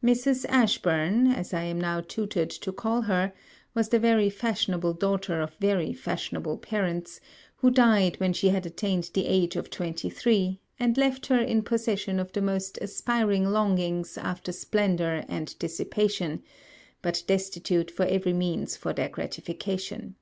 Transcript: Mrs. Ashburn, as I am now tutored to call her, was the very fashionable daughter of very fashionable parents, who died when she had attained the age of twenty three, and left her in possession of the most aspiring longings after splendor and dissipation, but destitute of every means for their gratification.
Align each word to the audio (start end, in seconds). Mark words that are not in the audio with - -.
Mrs. 0.00 0.46
Ashburn, 0.48 1.26
as 1.26 1.52
I 1.52 1.62
am 1.64 1.80
now 1.80 2.00
tutored 2.00 2.50
to 2.50 2.70
call 2.70 3.02
her, 3.02 3.32
was 3.74 3.88
the 3.88 3.98
very 3.98 4.30
fashionable 4.30 4.92
daughter 4.94 5.40
of 5.40 5.54
very 5.56 5.92
fashionable 5.92 6.58
parents, 6.58 7.18
who 7.56 7.68
died 7.68 8.20
when 8.20 8.32
she 8.32 8.50
had 8.50 8.64
attained 8.64 9.10
the 9.12 9.26
age 9.26 9.56
of 9.56 9.70
twenty 9.70 10.08
three, 10.08 10.60
and 10.78 10.96
left 10.96 11.26
her 11.26 11.40
in 11.40 11.62
possession 11.64 12.20
of 12.20 12.30
the 12.30 12.40
most 12.42 12.78
aspiring 12.80 13.46
longings 13.46 14.16
after 14.16 14.52
splendor 14.52 15.24
and 15.26 15.58
dissipation, 15.58 16.44
but 17.02 17.24
destitute 17.26 17.90
of 17.90 18.00
every 18.02 18.32
means 18.32 18.76
for 18.76 18.92
their 18.92 19.08
gratification. 19.08 20.14